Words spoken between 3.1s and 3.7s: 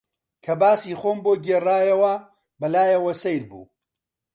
سەیر بوو